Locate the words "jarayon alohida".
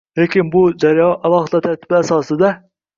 0.85-1.65